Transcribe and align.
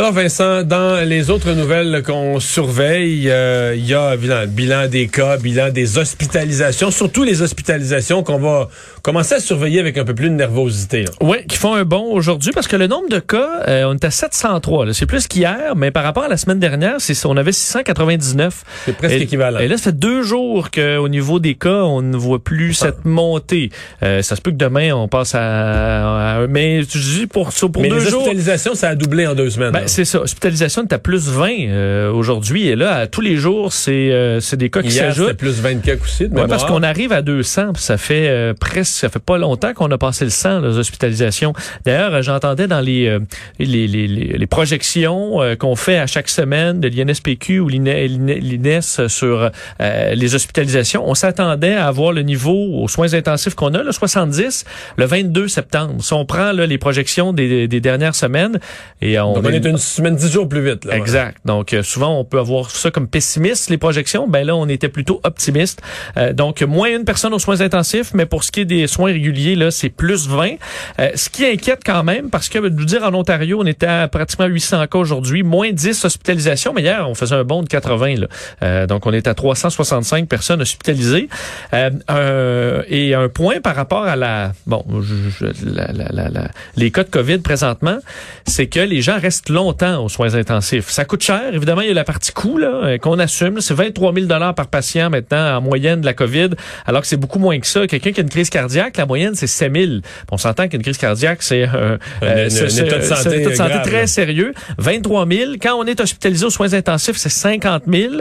Alors 0.00 0.12
Vincent, 0.12 0.62
dans 0.62 1.06
les 1.06 1.28
autres 1.28 1.52
nouvelles 1.52 2.02
qu'on 2.02 2.40
surveille, 2.40 3.28
euh, 3.28 3.74
il 3.76 3.84
y 3.86 3.92
a 3.92 4.14
évidemment, 4.14 4.40
le 4.40 4.46
bilan 4.46 4.86
des 4.88 5.08
cas, 5.08 5.36
bilan 5.36 5.68
des 5.68 5.98
hospitalisations, 5.98 6.90
surtout 6.90 7.22
les 7.22 7.42
hospitalisations 7.42 8.22
qu'on 8.22 8.38
va 8.38 8.70
commencer 9.02 9.34
à 9.34 9.40
surveiller 9.40 9.78
avec 9.78 9.98
un 9.98 10.04
peu 10.06 10.14
plus 10.14 10.30
de 10.30 10.34
nervosité. 10.34 11.02
là. 11.02 11.10
Oui, 11.20 11.44
qui 11.46 11.58
font 11.58 11.74
un 11.74 11.84
bond 11.84 12.12
aujourd'hui 12.14 12.50
parce 12.54 12.66
que 12.66 12.76
le 12.76 12.86
nombre 12.86 13.10
de 13.10 13.18
cas, 13.18 13.60
euh, 13.68 13.84
on 13.88 13.92
est 13.94 14.04
à 14.06 14.10
703. 14.10 14.86
là. 14.86 14.94
C'est 14.94 15.04
plus 15.04 15.26
qu'hier, 15.26 15.76
mais 15.76 15.90
par 15.90 16.02
rapport 16.02 16.24
à 16.24 16.28
la 16.28 16.38
semaine 16.38 16.60
dernière, 16.60 16.94
c'est 16.98 17.26
on 17.26 17.36
avait 17.36 17.52
699. 17.52 18.64
C'est 18.86 18.96
presque 18.96 19.16
Et- 19.16 19.20
équivalent. 19.24 19.58
Et 19.58 19.68
là, 19.68 19.76
ça 19.76 19.84
fait 19.84 19.98
deux 19.98 20.22
jours 20.22 20.70
qu'au 20.70 21.08
niveau 21.10 21.40
des 21.40 21.56
cas, 21.56 21.82
on 21.82 22.00
ne 22.00 22.16
voit 22.16 22.42
plus 22.42 22.72
cette 22.72 23.04
montée. 23.04 23.68
Euh, 24.02 24.22
ça 24.22 24.34
se 24.34 24.40
peut 24.40 24.50
que 24.50 24.56
demain, 24.56 24.94
on 24.94 25.08
passe 25.08 25.34
à... 25.34 26.38
à- 26.38 26.46
mais 26.46 26.84
je 26.84 27.18
dis 27.18 27.26
pour, 27.26 27.52
ça, 27.52 27.68
pour 27.68 27.82
Mais 27.82 27.90
deux 27.90 27.98
les 27.98 28.08
jours... 28.08 28.20
hospitalisations, 28.22 28.74
ça 28.74 28.88
a 28.88 28.94
doublé 28.94 29.26
en 29.26 29.34
deux 29.34 29.50
semaines. 29.50 29.72
Ben. 29.72 29.89
C'est 29.90 30.04
ça. 30.04 30.20
Hospitalisation 30.20 30.82
est 30.82 30.92
à 30.92 30.98
plus 30.98 31.28
20 31.28 31.48
euh, 31.68 32.10
aujourd'hui. 32.12 32.68
Et 32.68 32.76
là, 32.76 32.94
à 32.94 33.06
tous 33.06 33.20
les 33.20 33.36
jours, 33.36 33.72
c'est 33.72 34.10
euh, 34.12 34.40
c'est 34.40 34.56
des 34.56 34.70
cas 34.70 34.80
qui 34.82 34.88
s'ajoutent. 35.10 35.32
plus 35.34 35.60
20 35.60 35.82
cas 35.82 35.94
aussi. 36.02 36.28
De 36.28 36.34
Ouais, 36.34 36.46
parce 36.48 36.64
qu'on 36.64 36.82
arrive 36.82 37.12
à 37.12 37.22
200, 37.22 37.72
puis 37.74 37.82
ça 37.82 37.98
fait 37.98 38.28
euh, 38.28 38.54
presque, 38.58 38.92
ça 38.94 39.08
fait 39.08 39.18
pas 39.22 39.38
longtemps 39.38 39.74
qu'on 39.74 39.90
a 39.90 39.98
passé 39.98 40.24
le 40.24 40.30
100, 40.30 40.60
les 40.60 40.78
hospitalisations. 40.78 41.52
D'ailleurs, 41.84 42.14
euh, 42.14 42.22
j'entendais 42.22 42.66
dans 42.66 42.80
les, 42.80 43.06
euh, 43.06 43.18
les, 43.58 43.86
les, 43.86 44.06
les, 44.08 44.38
les 44.38 44.46
projections 44.46 45.42
euh, 45.42 45.56
qu'on 45.56 45.76
fait 45.76 45.98
à 45.98 46.06
chaque 46.06 46.28
semaine 46.28 46.80
de 46.80 46.88
l'INSPQ 46.88 47.60
ou 47.60 47.68
l'INE- 47.68 48.06
l'INE- 48.06 48.38
l'INES 48.40 49.08
sur 49.08 49.50
euh, 49.80 50.14
les 50.14 50.34
hospitalisations, 50.34 51.08
on 51.08 51.14
s'attendait 51.14 51.74
à 51.74 51.86
avoir 51.86 52.12
le 52.12 52.22
niveau 52.22 52.52
aux 52.82 52.88
soins 52.88 53.12
intensifs 53.14 53.54
qu'on 53.54 53.74
a, 53.74 53.82
le 53.82 53.92
70, 53.92 54.64
le 54.96 55.04
22 55.04 55.48
septembre. 55.48 55.94
Si 56.02 56.12
on 56.12 56.24
prend 56.24 56.52
là, 56.52 56.66
les 56.66 56.78
projections 56.78 57.32
des, 57.32 57.66
des 57.68 57.80
dernières 57.80 58.14
semaines, 58.14 58.58
et 59.02 59.18
on, 59.18 59.34
Donc, 59.34 59.44
on 59.46 59.48
est 59.50 59.60
une 59.70 59.78
semaine, 59.78 60.16
dix 60.16 60.30
jours 60.30 60.48
plus 60.48 60.64
vite. 60.64 60.86
Exact. 60.90 61.38
Donc 61.44 61.72
euh, 61.72 61.82
souvent 61.82 62.18
on 62.18 62.24
peut 62.24 62.38
avoir 62.38 62.70
ça 62.70 62.90
comme 62.90 63.08
pessimiste 63.08 63.70
les 63.70 63.78
projections. 63.78 64.28
Ben 64.28 64.46
là 64.46 64.54
on 64.56 64.68
était 64.68 64.88
plutôt 64.88 65.20
optimiste. 65.24 65.80
Euh, 66.16 66.32
donc 66.32 66.62
moins 66.62 66.88
une 66.94 67.04
personne 67.04 67.32
aux 67.34 67.38
soins 67.38 67.60
intensifs, 67.60 68.12
mais 68.14 68.26
pour 68.26 68.44
ce 68.44 68.50
qui 68.52 68.60
est 68.60 68.64
des 68.64 68.86
soins 68.86 69.12
réguliers 69.12 69.56
là 69.56 69.70
c'est 69.70 69.88
plus 69.88 70.28
20. 70.28 70.50
Euh, 70.98 71.10
ce 71.14 71.30
qui 71.30 71.46
inquiète 71.46 71.80
quand 71.84 72.02
même 72.04 72.30
parce 72.30 72.48
que 72.48 72.58
de 72.58 72.76
vous 72.78 72.84
dire 72.84 73.02
en 73.04 73.14
Ontario 73.14 73.58
on 73.60 73.66
était 73.66 73.86
à 73.86 74.08
pratiquement 74.08 74.46
800 74.46 74.86
cas 74.88 74.98
aujourd'hui, 74.98 75.42
moins 75.42 75.70
10 75.72 76.04
hospitalisations. 76.04 76.72
Mais 76.74 76.82
hier 76.82 77.06
on 77.08 77.14
faisait 77.14 77.36
un 77.36 77.44
bond 77.44 77.62
de 77.62 77.68
80 77.68 78.16
là. 78.16 78.26
Euh, 78.62 78.86
donc 78.86 79.06
on 79.06 79.12
est 79.12 79.26
à 79.26 79.34
365 79.34 80.28
personnes 80.28 80.60
hospitalisées. 80.62 81.28
Euh, 81.74 82.82
et 82.88 83.14
un 83.14 83.28
point 83.28 83.60
par 83.60 83.74
rapport 83.76 84.04
à 84.04 84.16
la 84.16 84.52
bon 84.66 84.84
je- 85.00 85.46
je- 85.46 85.64
la- 85.74 85.92
la- 85.92 86.28
la- 86.28 86.48
les 86.76 86.90
cas 86.90 87.04
de 87.04 87.10
Covid 87.10 87.38
présentement, 87.38 87.98
c'est 88.46 88.66
que 88.66 88.80
les 88.80 89.02
gens 89.02 89.18
restent 89.18 89.48
longtemps 89.48 89.59
aux 89.68 90.08
soins 90.08 90.34
intensifs. 90.34 90.88
Ça 90.90 91.04
coûte 91.04 91.22
cher. 91.22 91.40
Évidemment, 91.52 91.80
il 91.82 91.88
y 91.88 91.90
a 91.90 91.94
la 91.94 92.04
partie 92.04 92.32
coût 92.32 92.58
là, 92.58 92.68
euh, 92.84 92.98
qu'on 92.98 93.18
assume. 93.18 93.60
C'est 93.60 93.74
23 93.74 94.12
000 94.14 94.26
par 94.54 94.66
patient 94.68 95.10
maintenant 95.10 95.56
en 95.56 95.60
moyenne 95.60 96.00
de 96.00 96.06
la 96.06 96.14
COVID, 96.14 96.50
alors 96.86 97.02
que 97.02 97.06
c'est 97.06 97.16
beaucoup 97.16 97.38
moins 97.38 97.58
que 97.58 97.66
ça. 97.66 97.86
Quelqu'un 97.86 98.12
qui 98.12 98.20
a 98.20 98.22
une 98.22 98.28
crise 98.30 98.50
cardiaque, 98.50 98.96
la 98.96 99.06
moyenne, 99.06 99.34
c'est 99.34 99.46
7 99.46 99.72
000. 99.74 99.92
On 100.30 100.36
s'entend 100.36 100.68
qu'une 100.68 100.82
crise 100.82 100.98
cardiaque, 100.98 101.42
c'est 101.42 101.62
euh, 101.68 101.96
Un- 102.22 102.26
euh, 102.26 102.46
un- 102.46 102.84
état 102.84 102.98
de 102.98 103.02
santé 103.02 103.28
un 103.28 103.32
état 103.40 103.50
de 103.50 103.54
santé 103.54 103.70
grave, 103.70 103.82
très 103.86 104.00
là. 104.02 104.06
sérieux. 104.06 104.54
23 104.78 105.26
000. 105.26 105.52
Quand 105.60 105.74
on 105.76 105.84
est 105.84 106.00
hospitalisé 106.00 106.44
aux 106.46 106.50
soins 106.50 106.72
intensifs, 106.74 107.16
c'est 107.16 107.28
50 107.28 107.84
000. 107.86 108.14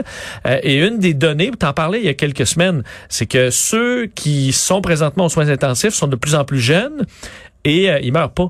Euh, 0.48 0.60
et 0.64 0.76
une 0.86 1.00
des 1.00 1.14
données, 1.14 1.52
t'en 1.58 1.74
parlais 1.74 2.00
il 2.00 2.06
y 2.06 2.10
a 2.10 2.14
quelques 2.14 2.48
semaines, 2.48 2.84
c'est 3.10 3.26
que 3.26 3.50
ceux 3.50 4.08
qui 4.08 4.52
sont 4.54 4.82
présentement 4.82 5.26
aux 5.26 5.30
soins 5.30 5.50
intensifs 5.50 5.94
sont 5.94 6.08
de 6.08 6.16
plus 6.16 6.36
en 6.36 6.46
plus 6.46 6.60
jeunes 6.60 7.06
et 7.66 7.88
ils 8.04 8.12
meurent 8.14 8.32
pas. 8.32 8.50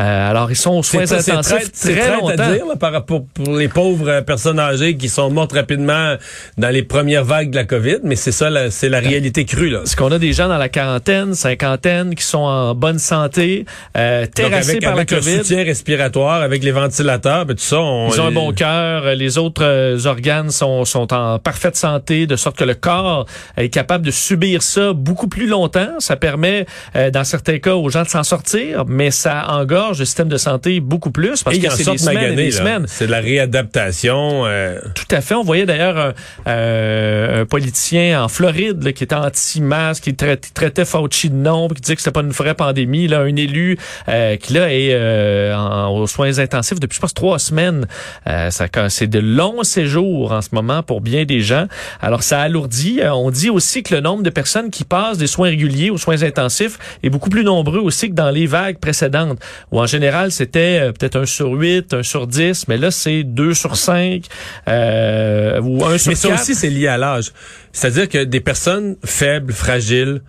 Euh, 0.00 0.30
alors, 0.30 0.50
ils 0.50 0.56
sont 0.56 0.72
aux 0.72 0.82
soins 0.82 1.10
intensifs 1.10 1.70
c'est 1.72 1.92
très 1.92 2.02
traite 2.02 2.20
longtemps. 2.20 2.42
à 2.42 2.52
dire 2.52 2.66
là, 2.66 2.76
par 2.76 2.92
rapport 2.92 3.22
pour 3.34 3.56
les 3.56 3.68
pauvres 3.68 4.08
euh, 4.08 4.22
personnes 4.22 4.60
âgées 4.60 4.96
qui 4.96 5.08
sont 5.08 5.30
mortes 5.30 5.52
rapidement 5.52 6.14
dans 6.56 6.68
les 6.68 6.82
premières 6.82 7.24
vagues 7.24 7.50
de 7.50 7.56
la 7.56 7.64
COVID, 7.64 7.98
mais 8.04 8.14
c'est 8.16 8.32
ça, 8.32 8.48
c'est 8.70 8.88
la 8.88 9.00
réalité 9.00 9.44
crue 9.44 9.70
là. 9.70 9.78
Parce 9.78 9.96
qu'on 9.96 10.12
a 10.12 10.18
des 10.18 10.32
gens 10.32 10.48
dans 10.48 10.58
la 10.58 10.68
quarantaine, 10.68 11.34
cinquantaine, 11.34 12.14
qui 12.14 12.22
sont 12.24 12.38
en 12.38 12.74
bonne 12.74 12.98
santé, 12.98 13.64
euh, 13.96 14.26
terrassés 14.26 14.70
avec, 14.70 14.82
par 14.82 14.92
avec 14.92 15.10
la 15.10 15.16
le 15.16 15.22
COVID. 15.22 15.38
soutien 15.38 15.64
respiratoire, 15.64 16.42
avec 16.42 16.62
les 16.62 16.70
ventilateurs, 16.70 17.44
ben, 17.46 17.54
tout 17.54 17.62
ça, 17.62 17.80
on, 17.80 18.10
Ils 18.12 18.20
ont 18.20 18.26
un 18.26 18.32
bon 18.32 18.52
cœur, 18.52 19.04
euh, 19.04 19.14
les 19.14 19.36
autres 19.38 19.64
euh, 19.64 19.98
organes 20.06 20.50
sont, 20.50 20.84
sont 20.84 21.12
en 21.12 21.38
parfaite 21.38 21.76
santé, 21.76 22.26
de 22.26 22.36
sorte 22.36 22.56
que 22.56 22.64
le 22.64 22.74
corps 22.74 23.26
est 23.56 23.68
capable 23.68 24.06
de 24.06 24.10
subir 24.10 24.62
ça 24.62 24.92
beaucoup 24.92 25.28
plus 25.28 25.46
longtemps. 25.46 25.98
Ça 25.98 26.16
permet, 26.16 26.66
euh, 26.94 27.10
dans 27.10 27.24
certains 27.24 27.58
cas, 27.58 27.74
aux 27.74 27.88
gens 27.90 28.02
de 28.02 28.08
s'en 28.08 28.22
sortir, 28.22 28.84
mais 28.86 29.10
ça 29.10 29.46
engorge 29.48 29.87
le 29.98 30.04
système 30.04 30.28
de 30.28 30.36
santé 30.36 30.80
beaucoup 30.80 31.10
plus 31.10 31.42
parce 31.42 31.56
que 31.58 31.66
en 31.66 31.70
sortent 31.70 32.14
des 32.36 32.50
là. 32.50 32.50
semaines. 32.56 32.84
C'est 32.88 33.06
de 33.06 33.10
la 33.12 33.20
réadaptation. 33.20 34.44
euh, 34.46 34.80
Tout 34.94 35.04
à 35.14 35.20
fait. 35.20 35.34
On 35.34 35.42
voyait 35.42 35.66
d'ailleurs 35.66 35.96
un, 35.98 36.12
euh, 36.58 37.42
un 37.42 37.46
politicien 37.46 38.22
en 38.22 38.28
Floride 38.28 38.82
là, 38.82 38.92
qui 38.92 39.04
était 39.04 39.14
anti-masque, 39.14 40.04
qui 40.04 40.14
traitait, 40.14 40.48
traitait 40.52 40.84
Fauci 40.84 41.30
de 41.30 41.34
non, 41.36 41.68
qui 41.68 41.80
disait 41.80 41.94
que 41.96 42.00
c'était 42.02 42.12
pas 42.12 42.20
une 42.20 42.30
vraie 42.30 42.54
pandémie. 42.54 43.08
Là, 43.08 43.20
un 43.20 43.36
élu 43.36 43.78
euh, 44.08 44.36
qui 44.36 44.52
là 44.54 44.72
est 44.72 44.90
euh, 44.92 45.54
en- 45.56 45.88
aux 45.96 46.06
soins 46.06 46.38
intensifs 46.38 46.80
depuis 46.80 46.96
je 46.96 47.00
pense 47.00 47.14
trois 47.14 47.38
semaines. 47.38 47.86
Euh, 48.26 48.50
ça, 48.50 48.66
c'est 48.88 49.06
de 49.06 49.18
longs 49.20 49.62
séjours 49.62 50.32
en 50.32 50.42
ce 50.42 50.48
moment 50.52 50.82
pour 50.82 51.00
bien 51.00 51.24
des 51.24 51.40
gens. 51.40 51.66
Alors 52.00 52.22
ça 52.22 52.40
alourdit. 52.40 53.00
Euh, 53.00 53.12
On 53.14 53.30
dit 53.30 53.50
aussi 53.50 53.82
que 53.82 53.94
le 53.94 54.00
nombre 54.00 54.22
de 54.22 54.30
personnes 54.30 54.70
qui 54.70 54.84
passent 54.84 55.18
des 55.18 55.26
soins 55.26 55.48
réguliers 55.48 55.90
aux 55.90 55.98
soins 55.98 56.22
intensifs 56.22 56.78
est 57.02 57.10
beaucoup 57.10 57.30
plus 57.30 57.44
nombreux 57.44 57.78
aussi 57.80 58.08
que 58.08 58.14
dans 58.14 58.30
les 58.30 58.46
vagues 58.46 58.78
précédentes, 58.78 59.38
où 59.72 59.77
en 59.78 59.86
général 59.86 60.32
c'était 60.32 60.80
euh, 60.80 60.92
peut-être 60.92 61.16
un 61.16 61.26
sur 61.26 61.52
8, 61.52 61.94
un 61.94 62.02
sur 62.02 62.26
10, 62.26 62.68
mais 62.68 62.76
là 62.76 62.90
c'est 62.90 63.22
2 63.22 63.54
sur 63.54 63.76
5 63.76 64.24
euh, 64.68 65.60
ou 65.60 65.84
1 65.84 65.98
sur 65.98 66.10
Mais 66.10 66.14
ça 66.14 66.28
4. 66.28 66.40
aussi, 66.40 66.54
c'est 66.54 66.70
lié 66.70 66.88
à 66.88 66.98
l'âge. 66.98 67.32
C'est-à-dire 67.72 68.08
que 68.08 68.24
des 68.24 68.40
personnes 68.40 68.96
faibles, 69.04 69.52
fragiles, 69.52 70.22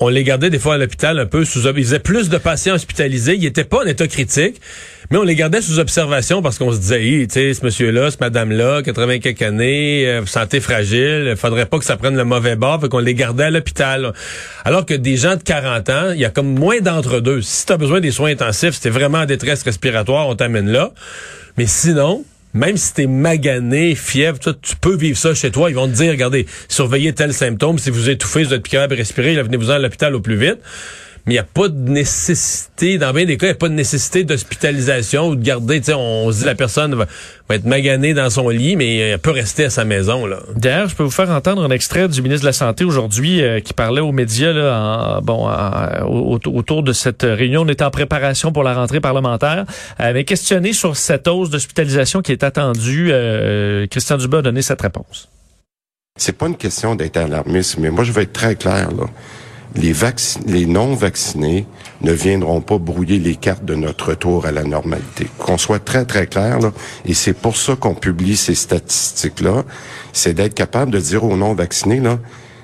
on 0.00 0.08
les 0.08 0.24
gardait 0.24 0.48
des 0.48 0.58
fois 0.58 0.74
à 0.74 0.78
l'hôpital 0.78 1.18
un 1.18 1.26
peu 1.26 1.44
sous... 1.44 1.60
Ils 1.68 1.84
faisaient 1.84 1.98
plus 1.98 2.30
de 2.30 2.38
patients 2.38 2.74
hospitalisés. 2.74 3.36
Ils 3.36 3.42
n'étaient 3.42 3.64
pas 3.64 3.84
en 3.84 3.86
état 3.86 4.08
critique, 4.08 4.58
mais 5.10 5.18
on 5.18 5.22
les 5.22 5.34
gardait 5.34 5.60
sous 5.60 5.78
observation 5.78 6.40
parce 6.40 6.58
qu'on 6.58 6.72
se 6.72 6.78
disait, 6.78 7.00
tu 7.00 7.26
sais, 7.28 7.52
ce 7.52 7.62
monsieur-là, 7.64 8.10
cette 8.10 8.22
madame-là, 8.22 8.82
80 8.82 9.18
quelques 9.18 9.42
années, 9.42 10.06
euh, 10.06 10.24
santé 10.24 10.60
fragile, 10.60 11.34
faudrait 11.36 11.66
pas 11.66 11.78
que 11.78 11.84
ça 11.84 11.98
prenne 11.98 12.16
le 12.16 12.24
mauvais 12.24 12.56
bord, 12.56 12.80
fait 12.80 12.88
qu'on 12.88 12.98
les 12.98 13.14
gardait 13.14 13.44
à 13.44 13.50
l'hôpital. 13.50 14.14
Alors 14.64 14.86
que 14.86 14.94
des 14.94 15.16
gens 15.16 15.36
de 15.36 15.42
40 15.42 15.90
ans, 15.90 16.12
il 16.14 16.20
y 16.20 16.24
a 16.24 16.30
comme 16.30 16.58
moins 16.58 16.80
d'entre-deux. 16.80 17.42
Si 17.42 17.66
tu 17.66 17.72
as 17.74 17.76
besoin 17.76 18.00
des 18.00 18.10
soins 18.10 18.30
intensifs, 18.30 18.74
si 18.74 18.80
t'es 18.80 18.90
vraiment 18.90 19.18
en 19.18 19.26
détresse 19.26 19.62
respiratoire, 19.62 20.28
on 20.28 20.34
t'amène 20.34 20.70
là. 20.70 20.92
Mais 21.58 21.66
sinon, 21.66 22.24
même 22.54 22.76
si 22.76 22.94
t'es 22.94 23.06
magané, 23.06 23.94
fièvre, 23.94 24.38
tout, 24.38 24.54
tu 24.60 24.76
peux 24.76 24.96
vivre 24.96 25.16
ça 25.16 25.34
chez 25.34 25.50
toi. 25.50 25.70
Ils 25.70 25.76
vont 25.76 25.88
te 25.88 25.94
dire, 25.94 26.10
regardez, 26.10 26.46
surveillez 26.68 27.12
tel 27.12 27.32
symptôme. 27.32 27.78
Si 27.78 27.90
vous 27.90 28.10
étouffez, 28.10 28.44
vous 28.44 28.54
êtes 28.54 28.62
plus 28.62 28.70
capable 28.70 28.94
de 28.94 28.98
respirer, 28.98 29.40
venez-vous-en 29.40 29.74
à 29.74 29.78
l'hôpital 29.78 30.14
au 30.14 30.20
plus 30.20 30.36
vite. 30.36 30.58
Mais 31.26 31.34
il 31.34 31.36
n'y 31.36 31.38
a 31.38 31.44
pas 31.44 31.68
de 31.68 31.90
nécessité, 31.90 32.98
dans 32.98 33.12
bien 33.12 33.24
des 33.26 33.36
cas, 33.36 33.46
il 33.46 33.50
n'y 33.50 33.54
a 33.54 33.58
pas 33.58 33.68
de 33.68 33.74
nécessité 33.74 34.24
d'hospitalisation 34.24 35.28
ou 35.28 35.36
de 35.36 35.42
garder, 35.42 35.78
tu 35.80 35.86
sais, 35.86 35.94
on 35.94 36.32
se 36.32 36.38
dit 36.40 36.44
la 36.44 36.54
personne 36.54 36.94
va, 36.94 37.06
va 37.48 37.54
être 37.54 37.66
maganée 37.66 38.14
dans 38.14 38.30
son 38.30 38.48
lit, 38.48 38.76
mais 38.76 38.96
elle 38.96 39.18
peut 39.18 39.30
rester 39.30 39.64
à 39.64 39.70
sa 39.70 39.84
maison, 39.84 40.24
là. 40.26 40.38
D'ailleurs, 40.56 40.88
je 40.88 40.96
peux 40.96 41.02
vous 41.02 41.10
faire 41.10 41.30
entendre 41.30 41.62
un 41.62 41.70
extrait 41.70 42.08
du 42.08 42.22
ministre 42.22 42.42
de 42.42 42.46
la 42.46 42.52
Santé 42.54 42.84
aujourd'hui 42.84 43.42
euh, 43.42 43.60
qui 43.60 43.74
parlait 43.74 44.00
aux 44.00 44.12
médias 44.12 44.52
là, 44.52 45.18
en, 45.18 45.20
bon, 45.22 45.46
en- 45.46 46.06
au- 46.06 46.40
autour 46.46 46.82
de 46.82 46.92
cette 46.92 47.22
réunion. 47.22 47.62
On 47.62 47.68
est 47.68 47.82
en 47.82 47.90
préparation 47.90 48.52
pour 48.52 48.62
la 48.62 48.74
rentrée 48.74 49.00
parlementaire. 49.00 49.66
Euh, 50.00 50.12
mais 50.14 50.24
questionné 50.24 50.72
sur 50.72 50.96
cette 50.96 51.28
hausse 51.28 51.50
d'hospitalisation 51.50 52.22
qui 52.22 52.32
est 52.32 52.42
attendue, 52.44 53.08
euh, 53.12 53.86
Christian 53.88 54.16
Dubas 54.16 54.38
a 54.38 54.42
donné 54.42 54.62
cette 54.62 54.80
réponse. 54.80 55.28
C'est 56.18 56.36
pas 56.36 56.46
une 56.48 56.56
question 56.56 56.94
d'être 56.96 57.16
alarmiste, 57.16 57.78
mais 57.78 57.90
moi 57.90 58.04
je 58.04 58.12
vais 58.12 58.22
être 58.22 58.32
très 58.32 58.54
clair 58.56 58.90
là. 58.90 59.04
Les, 59.76 59.92
vacci- 59.92 60.38
les 60.46 60.66
non-vaccinés 60.66 61.66
ne 62.02 62.12
viendront 62.12 62.60
pas 62.60 62.78
brouiller 62.78 63.18
les 63.18 63.36
cartes 63.36 63.64
de 63.64 63.74
notre 63.74 64.08
retour 64.10 64.46
à 64.46 64.52
la 64.52 64.64
normalité. 64.64 65.26
Qu'on 65.38 65.58
soit 65.58 65.78
très 65.84 66.04
très 66.04 66.26
clair 66.26 66.58
là, 66.58 66.72
et 67.04 67.14
c'est 67.14 67.34
pour 67.34 67.56
ça 67.56 67.76
qu'on 67.76 67.94
publie 67.94 68.36
ces 68.36 68.54
statistiques 68.54 69.40
là, 69.40 69.64
c'est 70.12 70.34
d'être 70.34 70.54
capable 70.54 70.90
de 70.90 70.98
dire 70.98 71.24
aux 71.24 71.36
non-vaccinés 71.36 72.00
là, 72.00 72.18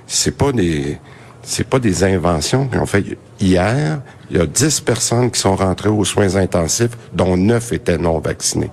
c'est 0.06 0.36
pas 0.36 0.52
des 0.52 0.98
c'est 1.42 1.68
pas 1.68 1.78
des 1.78 2.02
inventions 2.02 2.66
qu'on 2.66 2.86
fait. 2.86 3.04
Hier, 3.40 4.00
il 4.30 4.36
y 4.36 4.40
a 4.40 4.46
10 4.46 4.80
personnes 4.80 5.30
qui 5.30 5.38
sont 5.38 5.54
rentrées 5.54 5.88
aux 5.88 6.04
soins 6.04 6.34
intensifs, 6.34 6.90
dont 7.12 7.36
9 7.36 7.72
étaient 7.72 7.98
non 7.98 8.18
vaccinés. 8.18 8.70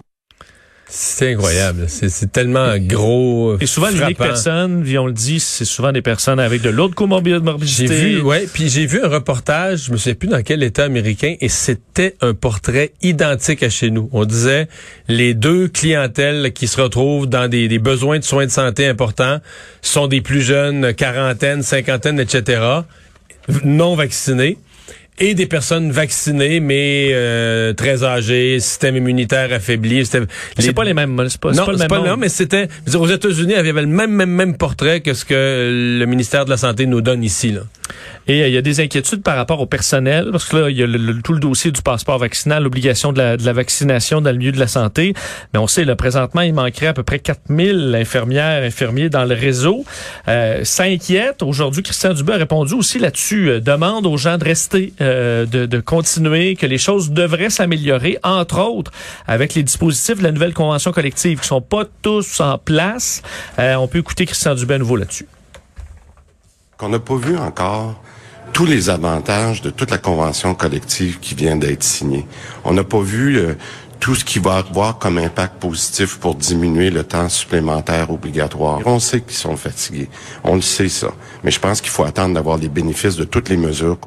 C'est 0.96 1.32
incroyable. 1.34 1.88
C'est 1.88 2.32
tellement 2.32 2.78
gros. 2.78 3.58
Et 3.60 3.66
souvent, 3.66 3.90
les 3.90 4.14
personnes, 4.14 4.86
on 4.96 5.08
le 5.08 5.12
dit, 5.12 5.40
c'est 5.40 5.66
souvent 5.66 5.92
des 5.92 6.04
personnes 6.04 6.40
avec 6.40 6.62
de 6.62 6.70
l'autre 6.70 6.94
comorbidité. 6.94 7.48
J'ai 7.64 7.88
vu, 7.88 8.22
ouais, 8.22 8.48
puis 8.54 8.70
j'ai 8.70 8.86
vu 8.86 9.04
un 9.04 9.08
reportage, 9.08 9.86
je 9.86 9.92
me 9.92 9.98
souviens 9.98 10.14
plus 10.14 10.30
dans 10.30 10.44
quel 10.44 10.62
État 10.62 10.84
américain, 10.84 11.36
et 11.42 11.50
c'était 11.50 12.16
un 12.22 12.36
portrait 12.36 12.94
identique 13.02 13.64
à 13.64 13.72
chez 13.72 13.90
nous. 13.90 14.08
On 14.12 14.24
disait 14.24 14.68
les 15.08 15.34
deux 15.34 15.68
clientèles 15.68 16.54
qui 16.54 16.68
se 16.68 16.80
retrouvent 16.80 17.26
dans 17.26 17.48
des, 17.48 17.68
des 17.68 17.80
besoins 17.80 18.20
de 18.20 18.24
soins 18.24 18.46
de 18.46 18.52
santé 18.52 18.86
importants 18.86 19.40
sont 19.82 20.06
des 20.06 20.22
plus 20.22 20.42
jeunes, 20.42 20.94
quarantaine, 20.94 21.64
cinquantaine, 21.64 22.20
etc., 22.20 22.62
non 23.64 23.96
vaccinés 23.96 24.60
et 25.20 25.34
des 25.34 25.46
personnes 25.46 25.92
vaccinées 25.92 26.60
mais 26.60 27.10
euh, 27.14 27.74
très 27.74 28.04
âgées, 28.04 28.60
système 28.60 28.98
immunitaire 28.98 29.52
affaibli. 29.54 30.06
C'est 30.06 30.74
pas 30.74 30.84
les 30.84 30.94
mêmes, 30.94 31.24
c'est 31.30 31.40
pas, 31.40 31.52
non, 31.52 31.66
pas 31.66 31.72
le 31.72 31.78
même. 31.78 31.88
Pas, 31.88 32.16
mais 32.18 32.30
c'était 32.30 32.68
aux 32.96 33.08
États-Unis, 33.08 33.54
il 33.54 33.66
y 33.66 33.70
avait 33.70 33.82
le 33.82 33.88
même 33.88 34.12
même 34.12 34.32
même 34.32 34.58
portrait 34.58 35.02
que 35.02 35.14
ce 35.14 35.26
que 35.26 35.98
le 36.00 36.06
ministère 36.06 36.46
de 36.46 36.50
la 36.50 36.58
santé 36.58 36.86
nous 36.86 37.02
donne 37.02 37.24
ici 37.24 37.52
là. 37.52 37.62
Et 38.28 38.42
euh, 38.42 38.48
il 38.48 38.54
y 38.54 38.58
a 38.58 38.62
des 38.62 38.80
inquiétudes 38.80 39.22
par 39.22 39.36
rapport 39.36 39.60
au 39.60 39.66
personnel, 39.66 40.30
parce 40.32 40.46
que 40.46 40.58
là, 40.58 40.70
il 40.70 40.78
y 40.78 40.84
a 40.84 40.88
tout 41.24 41.34
le 41.34 41.40
dossier 41.40 41.72
du 41.72 41.82
passeport 41.82 42.18
vaccinal, 42.18 42.64
l'obligation 42.64 43.12
de 43.12 43.18
la, 43.18 43.38
de 43.38 43.46
la, 43.46 43.54
vaccination 43.54 44.22
dans 44.22 44.32
le 44.32 44.38
milieu 44.38 44.52
de 44.52 44.60
la 44.60 44.68
santé. 44.68 45.14
Mais 45.54 45.60
on 45.60 45.68
sait, 45.68 45.86
là, 45.86 45.96
présentement, 45.96 46.42
il 46.42 46.54
manquerait 46.54 46.88
à 46.88 46.94
peu 46.94 47.04
près 47.04 47.20
4000 47.20 47.96
infirmières, 47.96 48.64
infirmiers 48.64 49.10
dans 49.10 49.26
le 49.26 49.36
réseau. 49.36 49.86
Euh, 50.28 50.64
ça 50.64 50.84
inquiète. 50.84 51.44
Aujourd'hui, 51.44 51.84
Christian 51.84 52.14
Dubé 52.14 52.34
a 52.34 52.38
répondu 52.38 52.74
aussi 52.74 53.00
là-dessus. 53.00 53.50
Euh, 53.50 53.60
demande 53.60 54.06
aux 54.06 54.18
gens 54.18 54.38
de 54.38 54.46
rester, 54.46 54.94
euh, 55.02 55.46
de, 55.46 55.66
de 55.66 55.80
continuer, 55.80 56.56
que 56.56 56.66
les 56.66 56.78
choses 56.78 57.12
devraient 57.12 57.50
s'améliorer, 57.50 58.18
entre 58.24 58.60
autres 58.60 58.92
avec 59.28 59.54
les 59.56 59.64
dispositifs 59.64 60.18
de 60.18 60.24
la 60.24 60.32
nouvelle 60.32 60.54
convention 60.54 60.92
collective 60.92 61.40
qui 61.40 61.48
sont 61.48 61.62
pas 61.62 61.84
tous 62.02 62.40
en 62.40 62.58
place. 62.58 63.22
On 63.58 63.88
peut 63.88 64.00
écouter 64.00 64.26
Christian 64.26 64.56
Dubé 64.56 64.76
à 64.76 64.78
nouveau 64.78 64.96
là-dessus. 64.96 65.28
Qu'on 66.78 66.90
n'a 66.90 67.00
pas 67.00 67.16
vu 67.16 67.38
encore 67.38 68.02
tous 68.52 68.66
les 68.66 68.90
avantages 68.90 69.62
de 69.62 69.70
toute 69.70 69.92
la 69.92 69.98
convention 69.98 70.54
collective 70.54 71.20
qui 71.20 71.36
vient 71.36 71.56
d'être 71.56 71.84
signée. 71.84 72.26
On 72.64 72.74
n'a 72.74 72.84
pas 72.84 73.02
vu 73.02 73.38
euh, 73.38 73.56
tout 74.00 74.16
ce 74.16 74.26
qui 74.26 74.40
va 74.40 74.58
avoir 74.58 75.00
comme 75.00 75.18
impact 75.18 75.60
positif 75.60 76.20
pour 76.20 76.36
diminuer 76.36 76.90
le 76.90 77.04
temps 77.04 77.30
supplémentaire 77.30 78.12
obligatoire. 78.12 78.82
On 78.86 79.00
sait 79.00 79.22
qu'ils 79.22 79.38
sont 79.38 79.56
fatigués. 79.56 80.10
On 80.44 80.56
le 80.56 80.62
sait 80.62 80.90
ça. 80.90 81.14
Mais 81.44 81.52
je 81.52 81.60
pense 81.60 81.82
qu'il 81.82 81.90
faut 81.90 82.04
attendre 82.04 82.34
d'avoir 82.34 82.58
les 82.58 82.70
bénéfices 82.70 83.16
de 83.16 83.24
toutes 83.24 83.50
les 83.50 83.58
mesures 83.58 83.98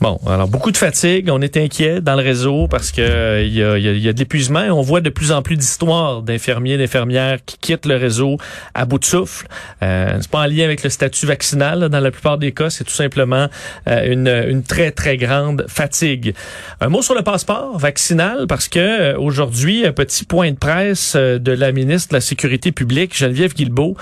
Bon, 0.00 0.18
alors 0.26 0.48
beaucoup 0.48 0.72
de 0.72 0.76
fatigue, 0.76 1.28
on 1.30 1.40
est 1.40 1.56
inquiet 1.56 2.00
dans 2.00 2.16
le 2.16 2.22
réseau 2.22 2.66
parce 2.66 2.90
que 2.90 3.02
euh, 3.02 3.44
il 3.44 3.54
y, 3.54 3.62
a, 3.62 3.78
y, 3.78 4.08
a, 4.08 4.12
de 4.12 4.18
l'épuisement 4.18 4.62
on 4.70 4.80
voit 4.82 5.00
de 5.00 5.10
plus 5.10 5.32
en 5.32 5.42
plus 5.42 5.56
d'histoires 5.56 6.22
d'infirmiers, 6.22 6.78
d'infirmières 6.78 7.38
qui 7.44 7.58
quittent 7.58 7.86
le 7.86 7.96
réseau 7.96 8.38
à 8.74 8.84
bout 8.84 8.98
de 8.98 9.04
souffle. 9.04 9.46
Euh, 9.82 10.16
c'est 10.20 10.30
pas 10.30 10.40
en 10.40 10.46
lien 10.46 10.64
avec 10.64 10.82
le 10.82 10.90
statut 10.90 11.26
vaccinal 11.26 11.88
dans 11.88 12.00
la 12.00 12.10
plupart 12.10 12.38
des 12.38 12.52
cas, 12.52 12.70
c'est 12.70 12.84
tout 12.84 12.92
simplement 12.92 13.48
euh, 13.88 14.12
une, 14.12 14.28
une, 14.28 14.62
très 14.62 14.90
très 14.90 15.16
grande 15.16 15.66
fatigue. 15.68 16.34
Un 16.80 16.88
mot 16.88 17.02
sur 17.02 17.14
le 17.14 17.22
passeport 17.22 17.78
vaccinal 17.78 18.46
parce 18.48 18.68
que 18.68 18.78
euh, 18.78 19.18
aujourd'hui 19.18 19.86
un 19.86 19.92
petit 19.92 20.24
point 20.24 20.50
de 20.50 20.56
presse 20.56 21.14
de 21.16 21.52
la 21.52 21.70
ministre 21.72 22.10
de 22.10 22.14
la 22.14 22.20
Sécurité 22.20 22.72
publique 22.72 23.16
Geneviève 23.16 23.54
Guilbeault 23.54 23.96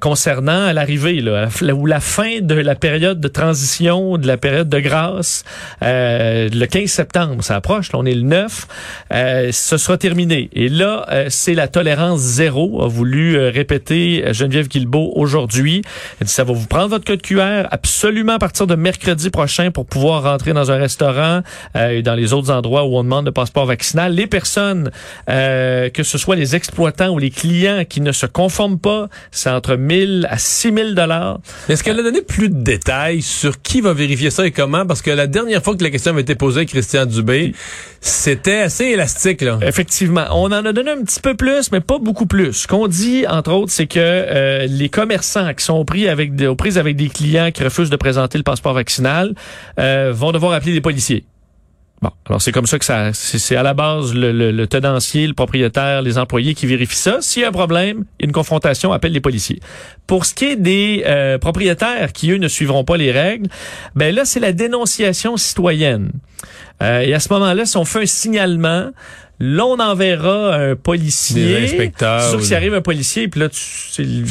concernant 0.00 0.72
l'arrivée 0.72 1.20
là, 1.20 1.48
ou 1.74 1.86
la 1.86 2.00
fin 2.00 2.40
de 2.40 2.54
la 2.54 2.74
période 2.74 3.20
de 3.20 3.28
transition, 3.28 4.18
de 4.18 4.26
la 4.26 4.36
période 4.36 4.68
de 4.68 4.80
grâce. 4.80 5.29
Euh, 5.82 6.48
le 6.52 6.66
15 6.66 6.88
septembre, 6.88 7.42
ça 7.42 7.56
approche, 7.56 7.92
là, 7.92 7.98
on 7.98 8.06
est 8.06 8.14
le 8.14 8.22
9, 8.22 8.66
euh, 9.12 9.52
ce 9.52 9.76
sera 9.76 9.96
terminé. 9.98 10.50
Et 10.52 10.68
là, 10.68 11.06
euh, 11.10 11.26
c'est 11.28 11.54
la 11.54 11.68
tolérance 11.68 12.20
zéro, 12.20 12.82
a 12.82 12.88
voulu 12.88 13.38
répéter 13.48 14.24
Geneviève 14.32 14.68
Guilbeault 14.68 15.12
aujourd'hui. 15.16 15.82
Elle 16.20 16.26
dit, 16.26 16.32
ça 16.32 16.44
va 16.44 16.52
vous 16.52 16.66
prendre 16.66 16.88
votre 16.88 17.04
code 17.04 17.22
QR 17.22 17.66
absolument 17.70 18.34
à 18.34 18.38
partir 18.38 18.66
de 18.66 18.74
mercredi 18.74 19.30
prochain 19.30 19.70
pour 19.70 19.86
pouvoir 19.86 20.22
rentrer 20.22 20.52
dans 20.52 20.70
un 20.70 20.76
restaurant 20.76 21.42
et 21.74 22.02
dans 22.02 22.14
les 22.14 22.32
autres 22.32 22.50
endroits 22.50 22.84
où 22.84 22.96
on 22.96 23.04
demande 23.04 23.26
le 23.26 23.32
passeport 23.32 23.66
vaccinal. 23.66 24.14
Les 24.14 24.26
personnes, 24.26 24.90
que 25.26 26.02
ce 26.02 26.18
soit 26.18 26.36
les 26.36 26.56
exploitants 26.56 27.10
ou 27.10 27.18
les 27.18 27.30
clients 27.30 27.84
qui 27.88 28.00
ne 28.00 28.12
se 28.12 28.26
conforment 28.26 28.78
pas, 28.78 29.08
c'est 29.30 29.50
entre 29.50 29.76
1000 29.76 30.26
à 30.30 30.38
6000 30.38 30.94
dollars. 30.94 31.40
Est-ce 31.68 31.82
qu'elle 31.82 31.98
a 31.98 32.02
donné 32.02 32.22
plus 32.22 32.48
de 32.48 32.62
détails 32.62 33.22
sur 33.22 33.62
qui 33.62 33.80
va 33.80 33.92
vérifier 33.92 34.30
ça 34.30 34.46
et 34.46 34.50
comment? 34.50 34.86
Parce 34.86 35.02
que 35.02 35.09
la 35.14 35.26
dernière 35.26 35.62
fois 35.62 35.76
que 35.76 35.82
la 35.82 35.90
question 35.90 36.12
avait 36.12 36.22
été 36.22 36.34
posée 36.34 36.60
à 36.60 36.64
Christian 36.64 37.06
Dubé, 37.06 37.54
c'était 38.00 38.60
assez 38.60 38.84
élastique. 38.86 39.42
Là. 39.42 39.58
Effectivement. 39.62 40.26
On 40.32 40.46
en 40.46 40.64
a 40.64 40.72
donné 40.72 40.90
un 40.90 41.02
petit 41.02 41.20
peu 41.20 41.34
plus, 41.34 41.72
mais 41.72 41.80
pas 41.80 41.98
beaucoup 41.98 42.26
plus. 42.26 42.52
Ce 42.52 42.66
qu'on 42.66 42.88
dit, 42.88 43.26
entre 43.28 43.52
autres, 43.52 43.72
c'est 43.72 43.86
que 43.86 43.98
euh, 43.98 44.66
les 44.66 44.88
commerçants 44.88 45.52
qui 45.54 45.64
sont 45.64 45.84
pris 45.84 46.08
avec 46.08 46.34
des, 46.34 46.46
aux 46.46 46.56
prises 46.56 46.78
avec 46.78 46.96
des 46.96 47.08
clients 47.08 47.50
qui 47.52 47.62
refusent 47.62 47.90
de 47.90 47.96
présenter 47.96 48.38
le 48.38 48.44
passeport 48.44 48.74
vaccinal 48.74 49.34
euh, 49.78 50.12
vont 50.14 50.32
devoir 50.32 50.52
appeler 50.52 50.72
des 50.72 50.80
policiers. 50.80 51.24
Bon, 52.02 52.10
alors 52.26 52.40
c'est 52.40 52.52
comme 52.52 52.66
ça 52.66 52.78
que 52.78 52.84
ça, 52.86 53.12
c'est 53.12 53.56
à 53.56 53.62
la 53.62 53.74
base 53.74 54.14
le, 54.14 54.32
le, 54.32 54.66
tenancier, 54.66 55.26
le 55.26 55.34
propriétaire, 55.34 56.00
les 56.00 56.16
employés 56.16 56.54
qui 56.54 56.64
vérifient 56.64 56.96
ça. 56.96 57.18
S'il 57.20 57.42
y 57.42 57.44
a 57.44 57.48
un 57.48 57.52
problème, 57.52 58.04
une 58.20 58.32
confrontation, 58.32 58.92
appelle 58.92 59.12
les 59.12 59.20
policiers. 59.20 59.60
Pour 60.06 60.24
ce 60.24 60.32
qui 60.32 60.46
est 60.46 60.56
des 60.56 61.04
euh, 61.06 61.36
propriétaires 61.36 62.14
qui 62.14 62.30
eux 62.30 62.38
ne 62.38 62.48
suivront 62.48 62.84
pas 62.84 62.96
les 62.96 63.12
règles, 63.12 63.48
ben 63.94 64.14
là 64.14 64.24
c'est 64.24 64.40
la 64.40 64.52
dénonciation 64.52 65.36
citoyenne. 65.36 66.10
Euh, 66.82 67.00
et 67.00 67.12
à 67.12 67.20
ce 67.20 67.30
moment-là, 67.34 67.66
si 67.66 67.76
on 67.76 67.84
fait 67.84 68.02
un 68.02 68.06
signalement, 68.06 68.90
là 69.38 69.66
on 69.66 69.78
enverra 69.78 70.54
un 70.54 70.76
policier. 70.76 71.60
Des 71.60 71.64
inspecteurs. 71.64 72.22
Sauf 72.22 72.40
que 72.40 72.46
s'il 72.46 72.56
arrive 72.56 72.72
un 72.72 72.80
policier, 72.80 73.28
puis 73.28 73.40
là 73.40 73.50
tu, 73.50 74.24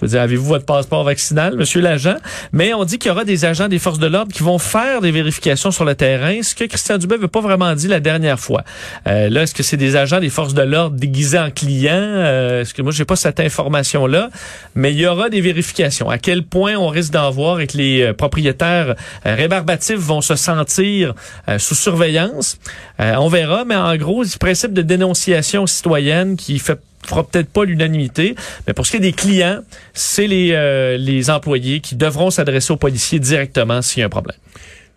je 0.00 0.06
veux 0.06 0.10
dire, 0.12 0.22
avez-vous 0.22 0.46
votre 0.46 0.64
passeport 0.64 1.04
vaccinal, 1.04 1.56
monsieur 1.56 1.82
l'agent? 1.82 2.16
Mais 2.52 2.72
on 2.72 2.84
dit 2.84 2.98
qu'il 2.98 3.10
y 3.10 3.12
aura 3.12 3.24
des 3.24 3.44
agents 3.44 3.68
des 3.68 3.78
forces 3.78 3.98
de 3.98 4.06
l'ordre 4.06 4.32
qui 4.32 4.42
vont 4.42 4.58
faire 4.58 5.02
des 5.02 5.10
vérifications 5.10 5.70
sur 5.70 5.84
le 5.84 5.94
terrain, 5.94 6.42
ce 6.42 6.54
que 6.54 6.64
Christian 6.64 6.96
Dubé 6.96 7.18
veut 7.18 7.28
pas 7.28 7.40
vraiment 7.40 7.74
dit 7.74 7.86
la 7.86 8.00
dernière 8.00 8.40
fois. 8.40 8.64
Euh, 9.06 9.28
là, 9.28 9.42
est-ce 9.42 9.54
que 9.54 9.62
c'est 9.62 9.76
des 9.76 9.96
agents 9.96 10.18
des 10.20 10.30
forces 10.30 10.54
de 10.54 10.62
l'ordre 10.62 10.96
déguisés 10.96 11.38
en 11.38 11.50
clients? 11.50 11.92
Euh, 11.92 12.62
est-ce 12.62 12.72
que 12.72 12.80
moi, 12.80 12.92
j'ai 12.92 13.04
pas 13.04 13.16
cette 13.16 13.40
information-là? 13.40 14.30
Mais 14.74 14.92
il 14.92 15.00
y 15.00 15.06
aura 15.06 15.28
des 15.28 15.42
vérifications. 15.42 16.08
À 16.08 16.16
quel 16.16 16.44
point 16.44 16.76
on 16.76 16.88
risque 16.88 17.12
d'en 17.12 17.30
voir 17.30 17.60
et 17.60 17.66
que 17.66 17.76
les 17.76 18.02
euh, 18.02 18.12
propriétaires 18.14 18.94
rébarbatifs 19.24 19.98
vont 19.98 20.22
se 20.22 20.34
sentir 20.34 21.14
sous 21.58 21.74
surveillance? 21.74 22.58
on 22.98 23.28
verra, 23.28 23.64
mais 23.64 23.76
en 23.76 23.96
gros, 23.96 24.24
ce 24.24 24.38
principe 24.38 24.72
de 24.72 24.82
dénonciation 24.82 25.66
citoyenne 25.66 26.36
qui 26.36 26.58
fait 26.58 26.78
fera 27.06 27.26
peut-être 27.26 27.50
pas 27.50 27.64
l'unanimité, 27.64 28.34
mais 28.66 28.74
pour 28.74 28.86
ce 28.86 28.92
qui 28.92 28.96
est 28.98 29.00
des 29.00 29.12
clients, 29.12 29.60
c'est 29.94 30.26
les, 30.26 30.52
euh, 30.52 30.96
les 30.96 31.30
employés 31.30 31.80
qui 31.80 31.96
devront 31.96 32.30
s'adresser 32.30 32.72
aux 32.72 32.76
policiers 32.76 33.18
directement 33.18 33.82
s'il 33.82 34.00
y 34.00 34.02
a 34.02 34.06
un 34.06 34.10
problème. 34.10 34.36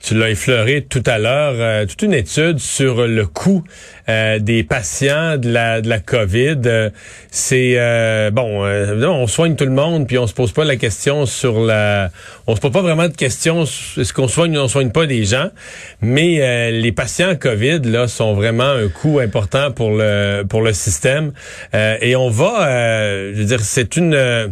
Tu 0.04 0.16
l'as 0.16 0.32
effleuré 0.32 0.82
tout 0.82 1.02
à 1.06 1.18
l'heure, 1.18 1.54
euh, 1.56 1.86
toute 1.86 2.02
une 2.02 2.14
étude 2.14 2.60
sur 2.60 3.08
le 3.08 3.26
coût 3.26 3.64
euh, 4.10 4.38
des 4.38 4.66
patients 4.66 5.38
de 5.38 5.50
la 5.50 5.80
de 5.80 5.88
la 5.88 6.00
COVID. 6.00 6.60
Euh, 6.66 6.90
c'est 7.32 7.78
bon, 8.34 8.66
on 8.66 9.28
soigne 9.28 9.56
tout 9.56 9.64
le 9.64 9.72
monde, 9.72 10.06
puis 10.06 10.18
on 10.18 10.28
se 10.28 10.34
pose 10.34 10.52
pas 10.52 10.66
la 10.66 10.76
question 10.76 11.26
sur 11.26 11.62
la, 11.62 12.12
on 12.48 12.56
se 12.58 12.60
pose 12.60 12.74
pas 12.74 12.82
vraiment 12.82 13.08
de 13.08 13.16
questions 13.16 13.64
est-ce 13.64 14.12
qu'on 14.12 14.28
soigne 14.28 14.58
ou 14.58 14.62
on 14.62 14.68
soigne 14.68 14.92
pas 14.92 15.06
des 15.06 15.24
gens, 15.24 15.50
mais 16.02 16.72
les 16.72 16.92
patients 16.92 17.36
COVID 17.38 17.80
là 17.86 18.10
sont 18.10 18.34
vraiment 18.34 18.72
un 18.72 18.90
coût 18.90 19.20
important 19.20 19.72
pour 19.72 19.92
le 19.92 20.44
pour 20.44 20.62
le 20.62 20.74
système 20.74 21.32
et 21.74 22.18
on 22.18 22.30
va, 22.30 23.32
je 23.32 23.38
veux 23.38 23.46
dire, 23.46 23.62
c'est 23.62 23.96
une 23.96 24.52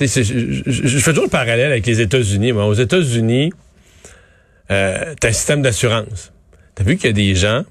je, 0.00 0.22
je, 0.66 0.98
fais 0.98 1.10
toujours 1.10 1.24
le 1.24 1.30
parallèle 1.30 1.70
avec 1.70 1.86
les 1.86 2.00
États-Unis. 2.00 2.52
Aux 2.52 2.74
États-Unis, 2.74 3.52
euh, 4.70 5.14
t'as 5.20 5.28
un 5.28 5.32
système 5.32 5.62
d'assurance. 5.62 6.32
T'as 6.74 6.84
vu 6.84 6.96
qu'il 6.96 7.06
y 7.06 7.10
a 7.10 7.12
des 7.12 7.34
gens 7.34 7.64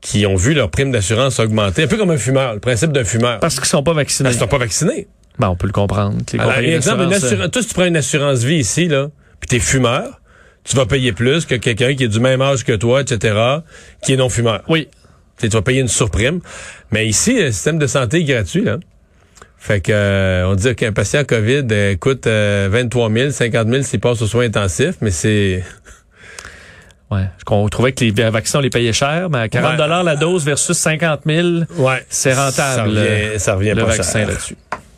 qui 0.00 0.26
ont 0.26 0.36
vu 0.36 0.54
leur 0.54 0.70
prime 0.70 0.92
d'assurance 0.92 1.40
augmenter, 1.40 1.84
un 1.84 1.86
peu 1.86 1.96
comme 1.96 2.10
un 2.10 2.16
fumeur, 2.16 2.54
le 2.54 2.60
principe 2.60 2.92
d'un 2.92 3.04
fumeur. 3.04 3.40
Parce 3.40 3.56
qu'ils 3.56 3.66
sont 3.66 3.82
pas 3.82 3.92
vaccinés. 3.92 4.28
Parce 4.28 4.36
qu'ils 4.36 4.44
sont 4.44 4.50
pas 4.50 4.58
vaccinés. 4.58 5.08
Ben, 5.38 5.48
on 5.48 5.56
peut 5.56 5.66
le 5.66 5.72
comprendre. 5.72 6.18
Alors, 6.38 6.58
exemple, 6.58 7.02
une 7.02 7.12
assurance, 7.12 7.50
toi, 7.50 7.62
si 7.62 7.68
tu 7.68 7.74
prends 7.74 7.84
une 7.84 7.96
assurance 7.96 8.42
vie 8.42 8.56
ici, 8.56 8.88
là, 8.88 9.08
puis 9.40 9.48
t'es 9.48 9.58
fumeur, 9.58 10.20
tu 10.64 10.76
vas 10.76 10.86
payer 10.86 11.12
plus 11.12 11.44
que 11.44 11.54
quelqu'un 11.54 11.94
qui 11.94 12.04
est 12.04 12.08
du 12.08 12.20
même 12.20 12.40
âge 12.40 12.64
que 12.64 12.72
toi, 12.72 13.02
etc., 13.02 13.36
qui 14.02 14.14
est 14.14 14.16
non 14.16 14.28
fumeur. 14.28 14.62
Oui. 14.68 14.88
tu 15.38 15.48
vas 15.48 15.62
payer 15.62 15.80
une 15.80 15.88
surprime. 15.88 16.40
Mais 16.90 17.06
ici, 17.06 17.34
le 17.34 17.52
système 17.52 17.78
de 17.78 17.86
santé 17.86 18.18
est 18.18 18.24
gratuit, 18.24 18.62
là. 18.62 18.78
Fait 19.58 19.80
que 19.80 19.90
euh, 19.90 20.48
on 20.48 20.54
dit 20.54 20.74
qu'un 20.76 20.92
patient 20.92 21.24
COVID 21.24 21.66
euh, 21.72 21.96
coûte 21.96 22.28
23 22.28 23.10
000, 23.10 23.30
50 23.30 23.68
000 23.68 23.82
s'il 23.82 23.98
passe 23.98 24.22
aux 24.22 24.26
soins 24.26 24.44
intensifs, 24.44 24.96
mais 25.00 25.10
c'est 25.10 25.64
Ouais. 27.10 27.28
On 27.48 27.68
trouvait 27.68 27.92
que 27.92 28.04
les 28.04 28.10
vaccins, 28.10 28.58
on 28.58 28.62
les 28.62 28.70
payait 28.70 28.92
cher, 28.92 29.30
mais 29.30 29.38
à 29.38 29.48
40 29.48 29.76
dollars 29.76 30.02
la 30.02 30.16
dose 30.16 30.44
versus 30.44 30.76
50 30.76 31.20
000, 31.24 31.48
ouais. 31.78 32.04
c'est 32.08 32.34
rentable. 32.34 32.52
Ça 32.54 32.82
revient, 32.84 33.38
ça 33.38 33.54
revient 33.54 33.74
le 33.76 33.84
pas 33.84 33.96
vaccin 33.96 34.24
là-dessus. 34.26 34.56